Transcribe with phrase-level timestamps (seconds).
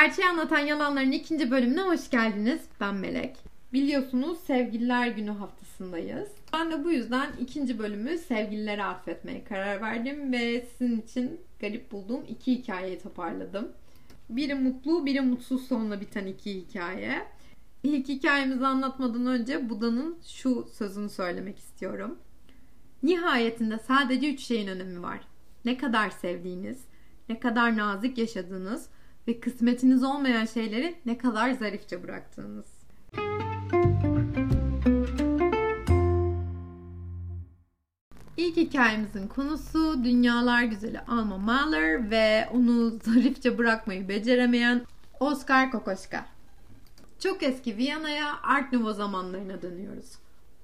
[0.00, 2.60] Gerçeği anlatan yalanların ikinci bölümüne hoş geldiniz.
[2.80, 3.36] Ben Melek.
[3.72, 6.28] Biliyorsunuz Sevgililer Günü haftasındayız.
[6.52, 12.24] Ben de bu yüzden ikinci bölümü sevgililere affetmeye karar verdim ve sizin için garip bulduğum
[12.28, 13.68] iki hikayeyi toparladım.
[14.30, 17.26] Biri mutlu, biri mutsuz sonla biten iki hikaye.
[17.82, 22.18] İlk hikayemizi anlatmadan önce Buda'nın şu sözünü söylemek istiyorum.
[23.02, 25.20] Nihayetinde sadece üç şeyin önemi var.
[25.64, 26.84] Ne kadar sevdiğiniz,
[27.28, 28.88] ne kadar nazik yaşadığınız
[29.30, 32.66] ve kısmetiniz olmayan şeyleri ne kadar zarifçe bıraktığınız.
[38.36, 44.82] İlk hikayemizin konusu dünyalar güzeli Alma Mahler ve onu zarifçe bırakmayı beceremeyen
[45.20, 46.26] Oscar Kokoschka.
[47.18, 50.12] Çok eski Viyana'ya Art Nouveau zamanlarına dönüyoruz.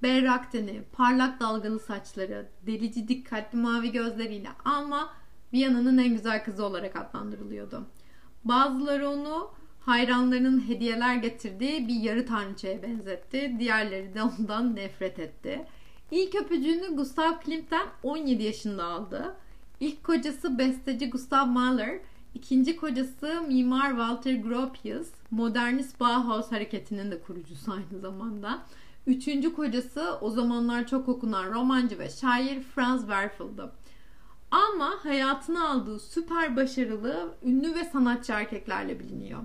[0.03, 5.13] Berrak teni, parlak dalgalı saçları, delici dikkatli mavi gözleriyle Alma
[5.53, 7.87] Viyana'nın en güzel kızı olarak adlandırılıyordu.
[8.49, 13.57] Bazıları onu hayranlarının hediyeler getirdiği bir yarı tanrıçaya benzetti.
[13.59, 15.67] Diğerleri de ondan nefret etti.
[16.11, 19.35] İlk öpücüğünü Gustav Klimt'ten 17 yaşında aldı.
[19.81, 21.99] İlk kocası besteci Gustav Mahler,
[22.35, 28.63] ikinci kocası mimar Walter Gropius, modernist Bauhaus hareketinin de kurucusu aynı zamanda.
[29.07, 33.73] Üçüncü kocası o zamanlar çok okunan romancı ve şair Franz Werfel'dı.
[34.57, 39.41] Ama hayatını aldığı süper başarılı, ünlü ve sanatçı erkeklerle biliniyor.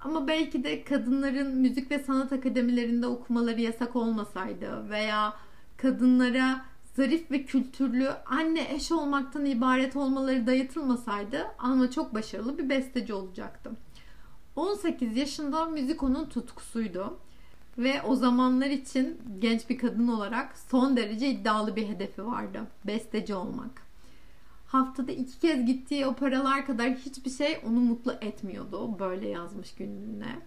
[0.00, 5.34] Ama belki de kadınların müzik ve sanat akademilerinde okumaları yasak olmasaydı veya
[5.76, 6.64] kadınlara
[6.96, 13.70] zarif ve kültürlü anne eş olmaktan ibaret olmaları dayatılmasaydı Alma çok başarılı bir besteci olacaktı.
[14.56, 17.18] 18 yaşında müzik onun tutkusuydu
[17.78, 22.60] ve o zamanlar için genç bir kadın olarak son derece iddialı bir hedefi vardı.
[22.86, 23.83] Besteci olmak
[24.74, 28.98] haftada iki kez gittiği o paralar kadar hiçbir şey onu mutlu etmiyordu.
[28.98, 30.38] Böyle yazmış günlüğüne.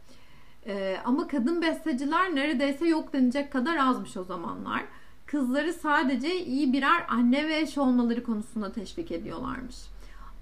[0.65, 4.83] Ee, ama kadın besteciler neredeyse yok denecek kadar azmış o zamanlar.
[5.25, 9.75] Kızları sadece iyi birer anne ve eş olmaları konusunda teşvik ediyorlarmış.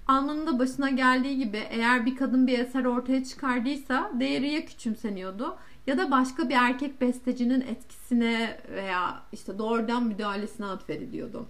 [0.08, 5.98] Alman'ın başına geldiği gibi eğer bir kadın bir eser ortaya çıkardıysa değeri ya küçümseniyordu ya
[5.98, 11.46] da başka bir erkek bestecinin etkisine veya işte doğrudan müdahalesine atfediliyordu.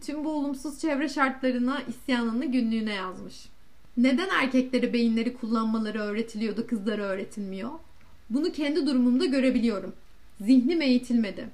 [0.00, 3.48] Tüm bu olumsuz çevre şartlarına isyanını günlüğüne yazmış.
[3.96, 7.70] Neden erkeklere beyinleri kullanmaları öğretiliyordu kızlara öğretilmiyor?
[8.30, 9.92] Bunu kendi durumumda görebiliyorum.
[10.40, 11.48] Zihnim eğitilmedi.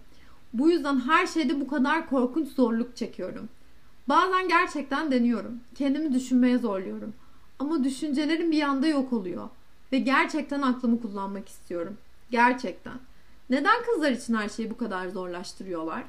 [0.53, 3.49] Bu yüzden her şeyde bu kadar korkunç zorluk çekiyorum.
[4.09, 5.61] Bazen gerçekten deniyorum.
[5.75, 7.15] Kendimi düşünmeye zorluyorum.
[7.59, 9.49] Ama düşüncelerim bir anda yok oluyor.
[9.93, 11.97] Ve gerçekten aklımı kullanmak istiyorum.
[12.31, 12.95] Gerçekten.
[13.51, 16.03] Neden kızlar için her şeyi bu kadar zorlaştırıyorlar?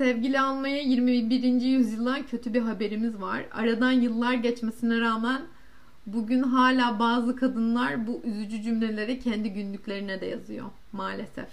[0.00, 1.42] Sevgili almaya 21.
[1.60, 3.44] yüzyıldan kötü bir haberimiz var.
[3.52, 5.42] Aradan yıllar geçmesine rağmen
[6.06, 11.48] bugün hala bazı kadınlar bu üzücü cümleleri kendi günlüklerine de yazıyor maalesef.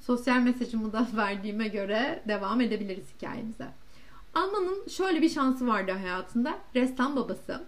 [0.00, 3.66] Sosyal mesajımı da verdiğime göre devam edebiliriz hikayemize.
[4.34, 6.58] Alman'ın şöyle bir şansı vardı hayatında.
[6.74, 7.64] Ressam babası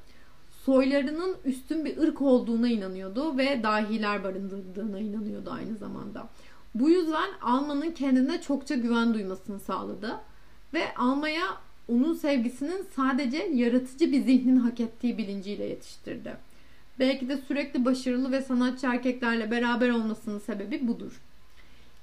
[0.64, 6.28] soylarının üstün bir ırk olduğuna inanıyordu ve dahiler barındırdığına inanıyordu aynı zamanda.
[6.74, 10.20] Bu yüzden Alman'ın kendine çokça güven duymasını sağladı.
[10.74, 11.46] Ve Alma'ya
[11.88, 16.36] onun sevgisinin sadece yaratıcı bir zihnin hak ettiği bilinciyle yetiştirdi.
[16.98, 21.20] Belki de sürekli başarılı ve sanatçı erkeklerle beraber olmasının sebebi budur.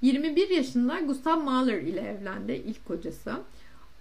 [0.02, 3.34] 21 yaşında Gustav Mahler ile evlendi ilk kocası.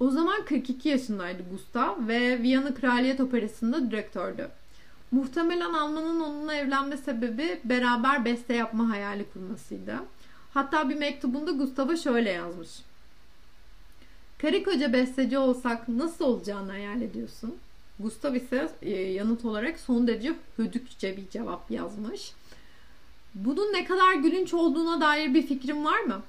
[0.00, 4.48] O zaman 42 yaşındaydı Gustav ve Viyana Kraliyet Operası'nda direktördü.
[5.10, 9.96] Muhtemelen Alman'ın onunla evlenme sebebi beraber beste yapma hayali kurmasıydı.
[10.54, 12.70] Hatta bir mektubunda Gustav'a şöyle yazmış.
[14.38, 17.56] Karı koca besteci olsak nasıl olacağını hayal ediyorsun?
[17.98, 22.32] Gustav ise e, yanıt olarak son derece hödükçe bir cevap yazmış.
[23.34, 26.22] Bunun ne kadar gülünç olduğuna dair bir fikrin var mı?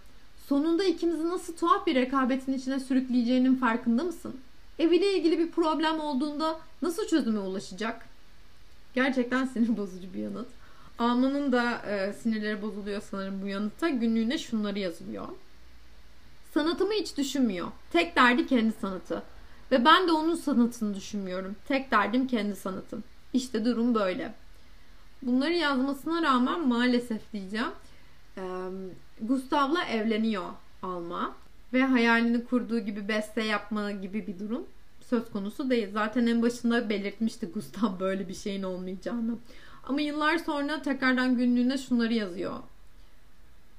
[0.47, 4.35] Sonunda ikimizi nasıl tuhaf bir rekabetin içine sürükleyeceğinin farkında mısın?
[4.79, 8.05] Eviyle ilgili bir problem olduğunda nasıl çözüme ulaşacak?
[8.93, 10.47] Gerçekten sinir bozucu bir yanıt.
[10.99, 13.89] Alman'ın da e, sinirleri bozuluyor sanırım bu yanıtta.
[13.89, 15.27] Günlüğüne şunları yazılıyor.
[16.53, 17.67] Sanatımı hiç düşünmüyor.
[17.91, 19.23] Tek derdi kendi sanatı.
[19.71, 21.55] Ve ben de onun sanatını düşünmüyorum.
[21.67, 23.03] Tek derdim kendi sanatım.
[23.33, 24.33] İşte durum böyle.
[25.21, 27.71] Bunları yazmasına rağmen maalesef diyeceğim.
[28.37, 28.41] E,
[29.21, 30.49] Gustav'la evleniyor
[30.81, 31.35] Alma.
[31.73, 34.65] Ve hayalini kurduğu gibi beste yapma gibi bir durum
[35.09, 35.87] söz konusu değil.
[35.93, 39.37] Zaten en başında belirtmişti Gustav böyle bir şeyin olmayacağını.
[39.89, 42.59] Ama yıllar sonra tekrardan günlüğüne şunları yazıyor.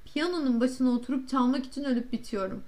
[0.05, 2.63] Piyanonun başına oturup çalmak için ölüp bitiyorum.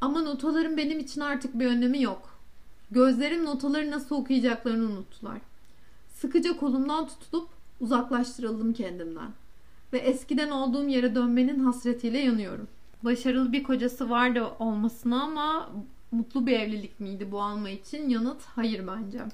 [0.00, 2.38] Ama notaların benim için artık bir önemi yok.
[2.90, 5.38] Gözlerim notaları nasıl okuyacaklarını unuttular.
[6.08, 7.48] sıkıca kolumdan tutulup
[7.80, 9.30] uzaklaştırıldım kendimden.
[9.92, 12.68] Ve eskiden olduğum yere dönmenin hasretiyle yanıyorum.
[13.02, 15.70] Başarılı bir kocası vardı olmasına ama
[16.12, 18.08] mutlu bir evlilik miydi bu alma için?
[18.08, 19.24] Yanıt hayır bence.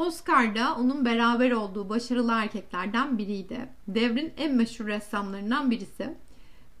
[0.00, 3.68] Oscar da onun beraber olduğu başarılı erkeklerden biriydi.
[3.88, 6.14] Devrin en meşhur ressamlarından birisi.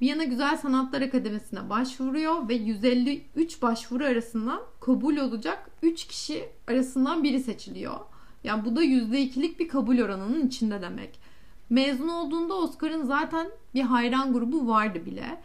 [0.00, 7.40] Viyana Güzel Sanatlar Akademisi'ne başvuruyor ve 153 başvuru arasından kabul olacak 3 kişi arasından biri
[7.40, 8.00] seçiliyor.
[8.44, 11.18] Yani bu da %2'lik bir kabul oranının içinde demek.
[11.70, 15.40] Mezun olduğunda Oscar'ın zaten bir hayran grubu vardı bile.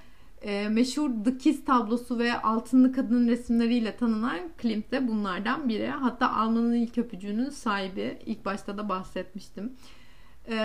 [0.45, 5.87] E, meşhur The Kiss tablosu ve Altınlı Kadın resimleriyle tanınan Klimt de bunlardan biri.
[5.87, 8.17] Hatta Alman'ın ilk öpücüğünün sahibi.
[8.25, 9.73] İlk başta da bahsetmiştim.
[10.49, 10.57] E,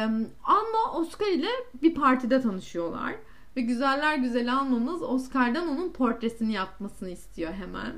[0.45, 1.49] Alma Oscar ile
[1.83, 3.15] bir partide tanışıyorlar.
[3.57, 7.93] Ve güzeller güzeli almamız Oscar'dan onun portresini yapmasını istiyor hemen.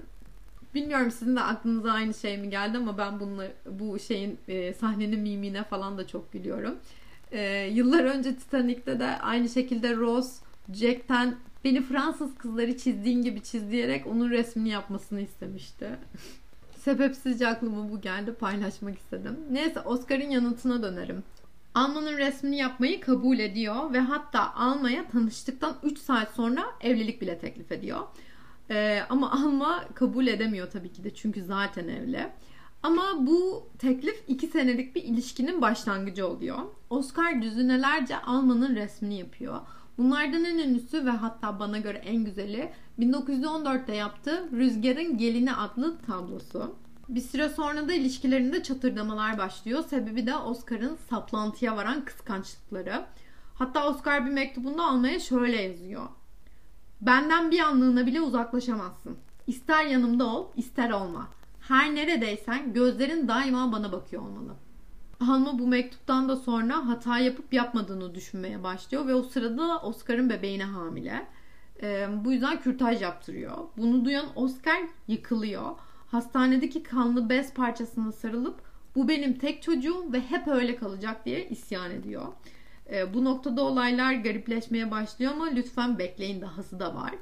[0.75, 5.21] Bilmiyorum sizin de aklınıza aynı şey mi geldi ama ben bununla, bu şeyin e, sahnenin
[5.21, 6.75] mimine falan da çok gülüyorum.
[7.33, 10.43] E, yıllar önce Titanic'te de aynı şekilde Rose
[10.73, 15.91] Jack'ten beni Fransız kızları çizdiğin gibi çiz diyerek onun resmini yapmasını istemişti.
[16.79, 19.37] Sebepsizce aklıma bu geldi paylaşmak istedim.
[19.51, 21.23] Neyse Oscar'ın yanıtına dönerim.
[21.75, 27.73] Alma'nın resmini yapmayı kabul ediyor ve hatta Alma'ya tanıştıktan 3 saat sonra evlilik bile teklif
[27.73, 28.01] ediyor.
[28.71, 32.29] Ee, ama Alma kabul edemiyor tabii ki de çünkü zaten evli.
[32.83, 36.59] Ama bu teklif 2 senelik bir ilişkinin başlangıcı oluyor.
[36.91, 39.61] Oscar düzinelerce Alma'nın resmini yapıyor.
[40.03, 46.75] Bunlardan en ünlüsü ve hatta bana göre en güzeli 1914'te yaptığı Rüzgar'ın Gelini adlı tablosu.
[47.09, 49.85] Bir süre sonra da ilişkilerinde çatırdamalar başlıyor.
[49.85, 53.05] Sebebi de Oscar'ın saplantıya varan kıskançlıkları.
[53.55, 56.07] Hatta Oscar bir mektubunda almaya şöyle yazıyor.
[57.01, 59.17] Benden bir anlığına bile uzaklaşamazsın.
[59.47, 61.29] İster yanımda ol, ister olma.
[61.61, 64.55] Her neredeysen gözlerin daima bana bakıyor olmalı.
[65.29, 70.65] Alma bu mektuptan da sonra hata yapıp yapmadığını düşünmeye başlıyor ve o sırada Oscar'ın bebeğine
[70.65, 71.27] hamile.
[71.83, 73.57] Ee, bu yüzden kürtaj yaptırıyor.
[73.77, 75.71] Bunu duyan Oscar yıkılıyor
[76.13, 78.61] hastanedeki kanlı bez parçasına sarılıp
[78.95, 82.27] bu benim tek çocuğum ve hep öyle kalacak diye isyan ediyor.
[82.93, 87.15] E, bu noktada olaylar garipleşmeye başlıyor ama lütfen bekleyin dahası da var.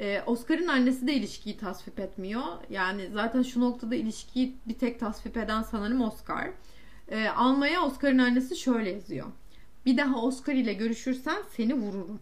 [0.00, 2.42] E, Oscar'ın annesi de ilişkiyi tasvip etmiyor.
[2.70, 6.50] Yani zaten şu noktada ilişkiyi bir tek tasvip eden sanırım Oscar.
[7.12, 9.26] E, Almaya Oscar'ın annesi şöyle yazıyor.
[9.86, 12.20] Bir daha Oscar ile görüşürsen seni vururum.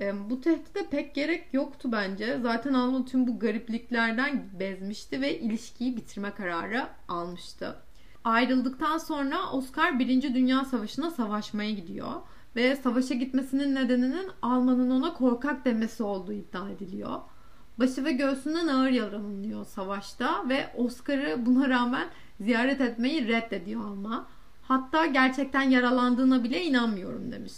[0.00, 2.38] E, bu tehdide pek gerek yoktu bence.
[2.42, 7.76] Zaten Alma tüm bu garipliklerden bezmişti ve ilişkiyi bitirme kararı almıştı.
[8.24, 10.34] Ayrıldıktan sonra Oscar 1.
[10.34, 12.12] Dünya Savaşı'na savaşmaya gidiyor.
[12.56, 17.20] Ve savaşa gitmesinin nedeninin Alman'ın ona korkak demesi olduğu iddia ediliyor.
[17.78, 22.08] Başı ve göğsünden ağır yaralanıyor savaşta ve Oscar'ı buna rağmen
[22.40, 24.26] ziyaret etmeyi reddediyor Alma.
[24.62, 27.52] Hatta gerçekten yaralandığına bile inanmıyorum demiş.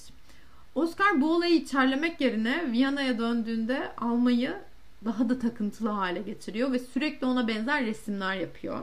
[0.75, 4.57] Oscar bu olayı içerlemek yerine Viyana'ya döndüğünde almayı
[5.05, 8.81] daha da takıntılı hale getiriyor ve sürekli ona benzer resimler yapıyor.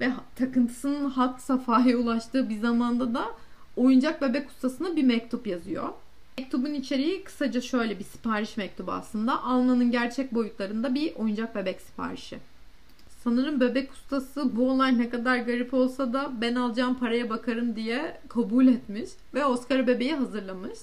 [0.00, 3.24] Ve takıntısının hat safhaya ulaştığı bir zamanda da
[3.76, 5.88] oyuncak bebek ustasına bir mektup yazıyor.
[6.42, 9.42] Mektubun içeriği kısaca şöyle bir sipariş mektubu aslında.
[9.42, 12.38] Alman'ın gerçek boyutlarında bir oyuncak bebek siparişi.
[13.24, 18.20] Sanırım bebek ustası bu olay ne kadar garip olsa da ben alacağım paraya bakarım diye
[18.28, 20.78] kabul etmiş ve Oscar bebeği hazırlamış.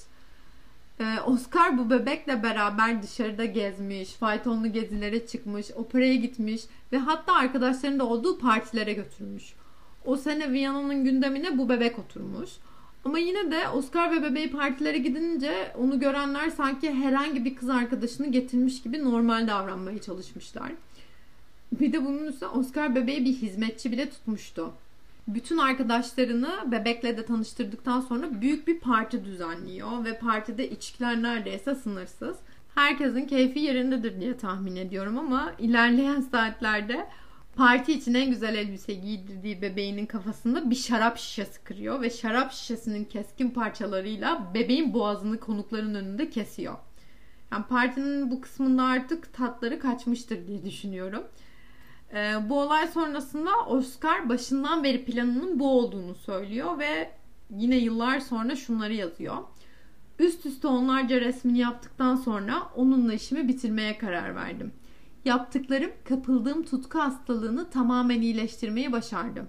[1.00, 6.62] Ee, Oscar bu bebekle beraber dışarıda gezmiş, faytonlu gezilere çıkmış, operaya gitmiş
[6.92, 9.54] ve hatta arkadaşlarının da olduğu partilere götürmüş.
[10.06, 12.50] O sene Viyana'nın gündemine bu bebek oturmuş.
[13.06, 18.28] Ama yine de Oscar ve bebeği partilere gidince onu görenler sanki herhangi bir kız arkadaşını
[18.28, 20.72] getirmiş gibi normal davranmaya çalışmışlar.
[21.72, 24.74] Bir de bunun üstüne Oscar bebeği bir hizmetçi bile tutmuştu
[25.34, 32.38] bütün arkadaşlarını bebekle de tanıştırdıktan sonra büyük bir parti düzenliyor ve partide içkiler neredeyse sınırsız.
[32.76, 37.08] Herkesin keyfi yerindedir diye tahmin ediyorum ama ilerleyen saatlerde
[37.60, 43.06] parti için en güzel elbise giydirdiği bebeğinin kafasında bir şarap şişesi kırıyor ve şarap şişesinin
[43.06, 46.78] keskin parçalarıyla bebeğin boğazını konukların önünde kesiyor.
[47.52, 51.24] Yani partinin bu kısmında artık tatları kaçmıştır diye düşünüyorum.
[52.14, 57.12] E, bu olay sonrasında Oscar başından beri planının bu olduğunu söylüyor ve
[57.50, 59.38] yine yıllar sonra şunları yazıyor.
[60.20, 64.72] Üst üste onlarca resmini yaptıktan sonra onunla işimi bitirmeye karar verdim.
[65.26, 69.48] Yaptıklarım kapıldığım tutku hastalığını tamamen iyileştirmeyi başardım.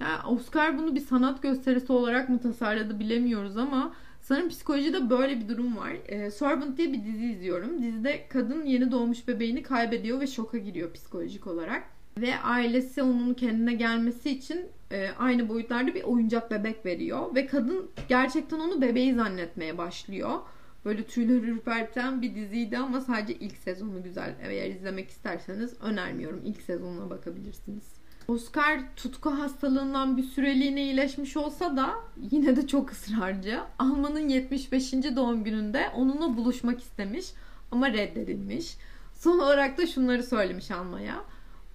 [0.00, 3.92] Yani Oscar bunu bir sanat gösterisi olarak mı tasarladı bilemiyoruz ama
[4.28, 5.92] Sanırım psikolojide böyle bir durum var.
[6.08, 7.82] E, Servant diye bir dizi izliyorum.
[7.82, 11.82] Dizide kadın yeni doğmuş bebeğini kaybediyor ve şoka giriyor psikolojik olarak.
[12.18, 17.34] Ve ailesi onun kendine gelmesi için e, aynı boyutlarda bir oyuncak bebek veriyor.
[17.34, 20.38] Ve kadın gerçekten onu bebeği zannetmeye başlıyor.
[20.84, 24.34] Böyle tüyleri ürperten bir diziydi ama sadece ilk sezonu güzel.
[24.42, 26.40] Eğer izlemek isterseniz önermiyorum.
[26.44, 27.84] İlk sezonuna bakabilirsiniz.
[28.28, 31.94] Oscar tutku hastalığından bir süreliğine iyileşmiş olsa da
[32.30, 33.60] yine de çok ısrarcı.
[33.78, 34.92] Alman'ın 75.
[34.92, 37.26] doğum gününde onunla buluşmak istemiş
[37.70, 38.76] ama reddedilmiş.
[39.14, 41.24] Son olarak da şunları söylemiş Alma'ya.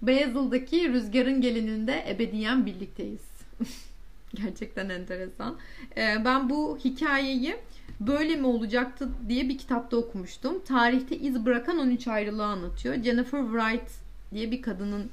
[0.01, 3.21] Beyazıl'daki Rüzgar'ın gelininde ebediyen birlikteyiz.
[4.33, 5.57] Gerçekten enteresan.
[5.97, 7.55] Ee, ben bu hikayeyi
[7.99, 10.63] böyle mi olacaktı diye bir kitapta okumuştum.
[10.63, 13.03] Tarihte iz bırakan 13 ayrılığı anlatıyor.
[13.03, 13.91] Jennifer Wright
[14.33, 15.09] diye bir kadının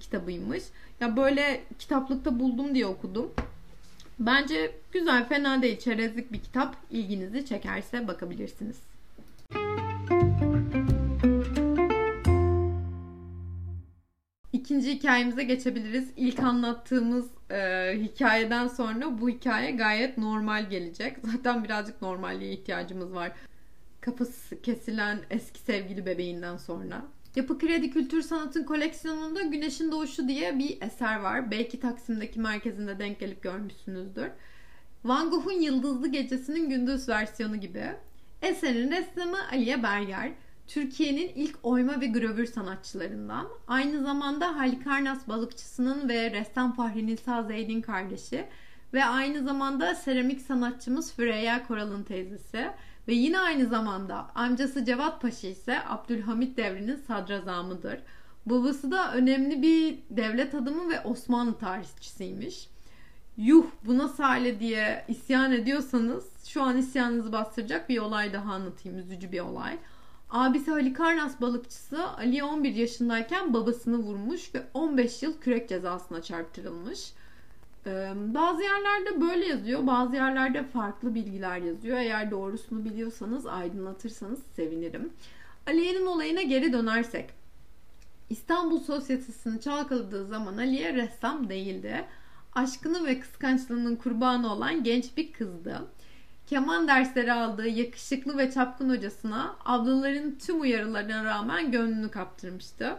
[0.00, 0.62] kitabıymış.
[1.00, 3.32] Ya böyle kitaplıkta buldum diye okudum.
[4.18, 5.78] Bence güzel, fena değil.
[5.78, 6.76] Çerezlik bir kitap.
[6.90, 8.76] İlginizi çekerse bakabilirsiniz.
[14.62, 16.08] İkinci hikayemize geçebiliriz.
[16.16, 21.16] İlk anlattığımız e, hikayeden sonra bu hikaye gayet normal gelecek.
[21.24, 23.32] Zaten birazcık normalliğe ihtiyacımız var.
[24.00, 27.02] Kafası kesilen eski sevgili bebeğinden sonra.
[27.36, 31.50] Yapı Kredi Kültür Sanat'ın koleksiyonunda Güneşin Doğuşu diye bir eser var.
[31.50, 34.28] Belki Taksim'deki merkezinde denk gelip görmüşsünüzdür.
[35.04, 37.84] Van Gogh'un Yıldızlı Gecesi'nin gündüz versiyonu gibi.
[38.42, 40.32] Eserin ressamı Aliye Berger.
[40.72, 43.48] Türkiye'nin ilk oyma ve gravür sanatçılarından.
[43.68, 48.44] Aynı zamanda Halikarnas balıkçısının ve ressam Fahri Nisa Zeyd'in kardeşi.
[48.94, 52.70] Ve aynı zamanda seramik sanatçımız Freya Koral'ın teyzesi.
[53.08, 57.98] Ve yine aynı zamanda amcası Cevat Paşa ise Abdülhamit devrinin sadrazamıdır.
[58.46, 62.68] Babası da önemli bir devlet adamı ve Osmanlı tarihçisiymiş.
[63.36, 68.98] Yuh bu nasıl hale diye isyan ediyorsanız şu an isyanınızı bastıracak bir olay daha anlatayım.
[68.98, 69.78] Üzücü bir olay.
[70.32, 77.12] Abisi Halikarnas balıkçısı Ali 11 yaşındayken babasını vurmuş ve 15 yıl kürek cezasına çarptırılmış.
[77.86, 81.98] Ee, bazı yerlerde böyle yazıyor, bazı yerlerde farklı bilgiler yazıyor.
[81.98, 85.12] Eğer doğrusunu biliyorsanız, aydınlatırsanız sevinirim.
[85.66, 87.30] Aliye'nin olayına geri dönersek.
[88.30, 92.04] İstanbul Sosyetesi'ni çalkaladığı zaman Aliye ressam değildi.
[92.54, 95.82] Aşkını ve kıskançlığının kurbanı olan genç bir kızdı.
[96.52, 102.96] Keman dersleri aldığı yakışıklı ve çapkın hocasına ablaların tüm uyarılarına rağmen gönlünü kaptırmıştı.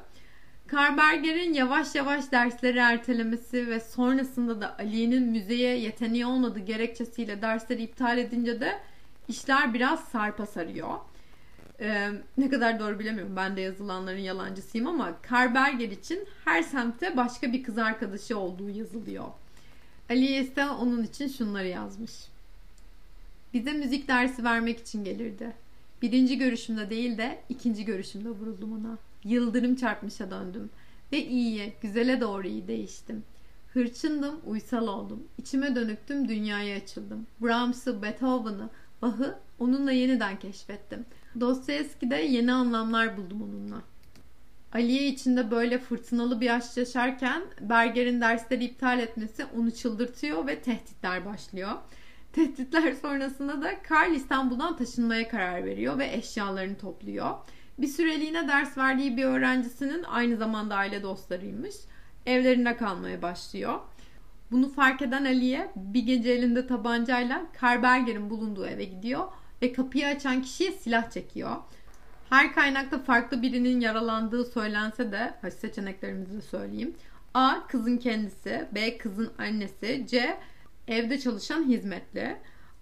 [0.67, 8.17] Karberger'in yavaş yavaş dersleri ertelemesi ve sonrasında da Ali'nin müzeye yeteneği olmadığı gerekçesiyle dersleri iptal
[8.17, 8.79] edince de
[9.27, 10.97] işler biraz sarpa sarıyor.
[11.79, 13.35] Ee, ne kadar doğru bilemiyorum.
[13.35, 19.25] Ben de yazılanların yalancısıyım ama Karberger için her semtte başka bir kız arkadaşı olduğu yazılıyor.
[20.09, 22.32] Ali ise onun için şunları yazmış.
[23.53, 25.53] Bize müzik dersi vermek için gelirdi.
[26.01, 28.97] Birinci görüşümde değil de ikinci görüşümde vuruldum ona.
[29.23, 30.69] Yıldırım çarpmışa döndüm.
[31.11, 33.23] Ve iyiye, güzele doğru iyi değiştim.
[33.73, 35.23] Hırçındım, uysal oldum.
[35.37, 37.27] İçime dönüktüm, dünyaya açıldım.
[37.41, 38.69] Brahms'ı, Beethoven'ı,
[39.01, 41.05] Bach'ı onunla yeniden keşfettim.
[41.39, 43.81] Dostoyevski'de yeni anlamlar buldum onunla.
[44.73, 51.25] Aliye içinde böyle fırtınalı bir aşk yaşarken Berger'in dersleri iptal etmesi onu çıldırtıyor ve tehditler
[51.25, 51.71] başlıyor.
[52.33, 57.29] Tehditler sonrasında da Karl İstanbul'dan taşınmaya karar veriyor ve eşyalarını topluyor.
[57.77, 61.75] Bir süreliğine ders verdiği bir öğrencisinin aynı zamanda aile dostlarıymış.
[62.25, 63.79] Evlerinde kalmaya başlıyor.
[64.51, 69.27] Bunu fark eden Aliye bir gece elinde tabancayla Karberger'in bulunduğu eve gidiyor
[69.61, 71.55] ve kapıyı açan kişiye silah çekiyor.
[72.29, 76.95] Her kaynakta farklı birinin yaralandığı söylense de, seçeneklerimizi de söyleyeyim.
[77.33, 77.67] A.
[77.67, 78.67] Kızın kendisi.
[78.75, 78.97] B.
[78.97, 80.05] Kızın annesi.
[80.09, 80.37] C.
[80.87, 82.37] Evde çalışan hizmetli.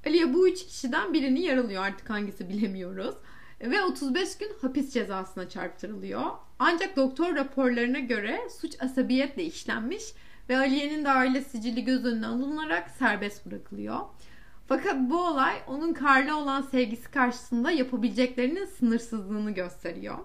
[0.05, 3.15] Aliye bu üç kişiden birini yaralıyor artık hangisi bilemiyoruz.
[3.61, 6.31] Ve 35 gün hapis cezasına çarptırılıyor.
[6.59, 10.03] Ancak doktor raporlarına göre suç asabiyetle işlenmiş
[10.49, 13.99] ve Aliye'nin de aile sicili göz önüne alınarak serbest bırakılıyor.
[14.67, 20.17] Fakat bu olay onun Karl'a olan sevgisi karşısında yapabileceklerinin sınırsızlığını gösteriyor.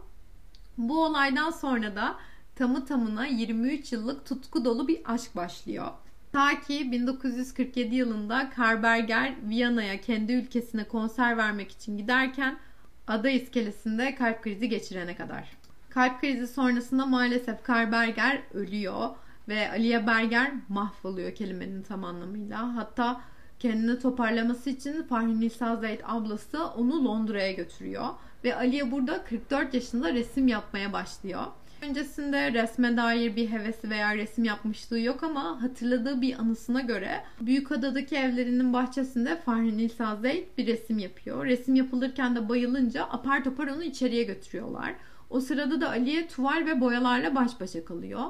[0.79, 2.17] Bu olaydan sonra da
[2.55, 5.89] tamı tamına 23 yıllık tutku dolu bir aşk başlıyor.
[6.37, 12.59] Ta ki 1947 yılında Karberger Viyana'ya kendi ülkesine konser vermek için giderken
[13.07, 15.57] ada iskelesinde kalp krizi geçirene kadar.
[15.91, 19.11] Kalp krizi sonrasında maalesef Karberger ölüyor
[19.49, 22.77] ve Aliye Berger mahvoluyor kelimenin tam anlamıyla.
[22.77, 23.21] Hatta
[23.59, 28.09] kendini toparlaması için Fahri Nisa Zeyd ablası onu Londra'ya götürüyor.
[28.45, 31.43] Ve Aliye burada 44 yaşında resim yapmaya başlıyor.
[31.83, 38.17] Öncesinde resme dair bir hevesi veya resim yapmışlığı yok ama hatırladığı bir anısına göre Büyükada'daki
[38.17, 41.47] evlerinin bahçesinde Fahri Nisa Zeyd bir resim yapıyor.
[41.47, 44.95] Resim yapılırken de bayılınca apar topar onu içeriye götürüyorlar.
[45.31, 48.21] O sırada da Aliye tuval ve boyalarla baş başa kalıyor.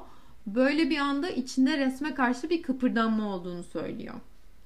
[0.46, 4.14] böyle bir anda içinde resme karşı bir kıpırdanma olduğunu söylüyor.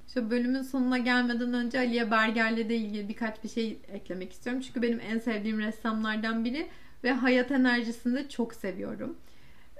[0.07, 4.61] İşte bölümün sonuna gelmeden önce Aliye Berger'le de ilgili birkaç bir şey eklemek istiyorum.
[4.67, 6.67] Çünkü benim en sevdiğim ressamlardan biri
[7.03, 9.17] ve hayat enerjisini de çok seviyorum.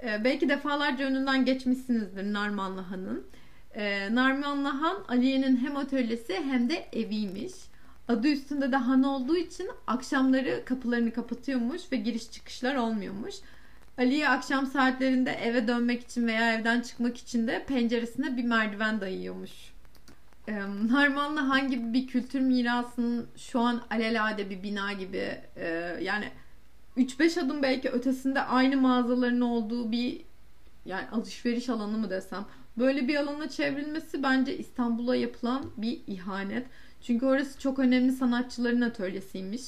[0.04, 3.24] Ee, belki defalarca önünden geçmişsinizdir Narman Lahan'ın.
[3.76, 7.54] Ee, Narman Lahan Aliye'nin hem atölyesi hem de eviymiş.
[8.08, 13.36] Adı üstünde de han olduğu için akşamları kapılarını kapatıyormuş ve giriş çıkışlar olmuyormuş.
[13.98, 19.52] Aliye akşam saatlerinde eve dönmek için veya evden çıkmak için de penceresine bir merdiven dayıyormuş.
[20.48, 20.54] Ee,
[20.92, 25.68] Narmanlı hangi bir kültür mirasının şu an alelade bir bina gibi e,
[26.02, 26.26] yani
[26.98, 30.22] 3-5 adım belki ötesinde aynı mağazaların olduğu bir
[30.86, 32.46] yani alışveriş alanı mı desem
[32.78, 36.68] böyle bir alana çevrilmesi bence İstanbul'a yapılan bir ihanet.
[37.02, 39.62] Çünkü orası çok önemli sanatçıların atölyesiymiş.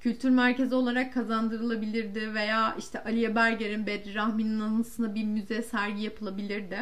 [0.00, 6.78] Kültür merkezi olarak kazandırılabilirdi veya işte Aliye Berger'in Bedri Rahmi'nin anısına bir müze sergi yapılabilirdi.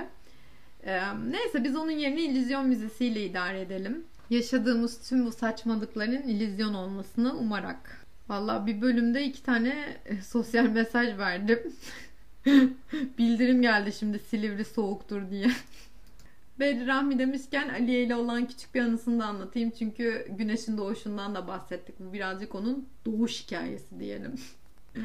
[0.84, 1.00] Ee,
[1.30, 4.04] neyse biz onun yerine İllüzyon Müzesi ile idare edelim.
[4.30, 8.05] Yaşadığımız tüm bu saçmalıkların illüzyon olmasını umarak.
[8.28, 11.72] Valla bir bölümde iki tane e, sosyal mesaj verdim.
[13.18, 15.50] Bildirim geldi şimdi Silivri soğuktur diye.
[16.58, 19.70] Bedri Rahmi demişken Aliye ile olan küçük bir anısını da anlatayım.
[19.78, 22.00] Çünkü güneşin doğuşundan da bahsettik.
[22.00, 24.34] Bu birazcık onun doğuş hikayesi diyelim.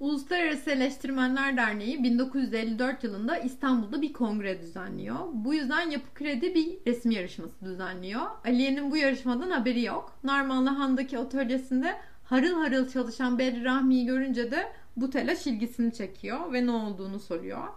[0.00, 5.16] Uluslararası Eleştirmenler Derneği 1954 yılında İstanbul'da bir kongre düzenliyor.
[5.32, 8.22] Bu yüzden Yapı Kredi bir resim yarışması düzenliyor.
[8.44, 10.18] Aliye'nin bu yarışmadan haberi yok.
[10.24, 11.96] Narmanlı Han'daki atölyesinde
[12.32, 17.68] harıl harıl çalışan Bedri Rahmi'yi görünce de bu telaş ilgisini çekiyor ve ne olduğunu soruyor.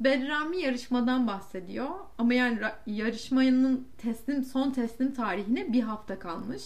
[0.00, 6.62] Bedri Rahmi yarışmadan bahsediyor ama yani yarışmanın teslim son teslim tarihine bir hafta kalmış.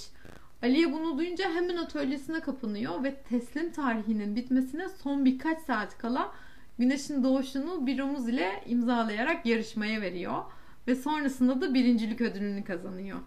[0.62, 6.32] Aliye bunu duyunca hemen atölyesine kapanıyor ve teslim tarihinin bitmesine son birkaç saat kala
[6.78, 10.42] güneşin doğuşunu bir omuz ile imzalayarak yarışmaya veriyor.
[10.88, 13.18] Ve sonrasında da birincilik ödülünü kazanıyor.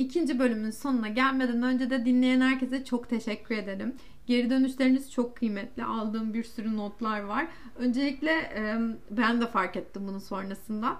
[0.00, 3.94] İkinci bölümün sonuna gelmeden önce de dinleyen herkese çok teşekkür ederim.
[4.26, 5.84] Geri dönüşleriniz çok kıymetli.
[5.84, 7.48] Aldığım bir sürü notlar var.
[7.78, 8.30] Öncelikle
[9.10, 10.96] ben de fark ettim bunu sonrasında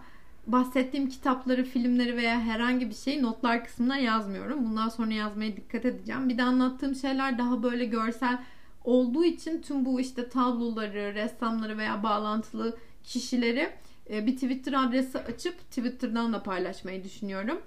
[0.46, 4.64] bahsettiğim kitapları, filmleri veya herhangi bir şeyi notlar kısmına yazmıyorum.
[4.64, 6.28] Bundan sonra yazmaya dikkat edeceğim.
[6.28, 8.38] Bir de anlattığım şeyler daha böyle görsel
[8.84, 13.70] olduğu için tüm bu işte tabloları, ressamları veya bağlantılı kişileri
[14.10, 17.60] bir Twitter adresi açıp Twitter'dan da paylaşmayı düşünüyorum.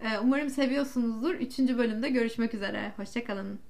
[0.00, 1.34] E, umarım seviyorsunuzdur.
[1.34, 2.92] Üçüncü bölümde görüşmek üzere.
[2.96, 3.60] Hoşçakalın.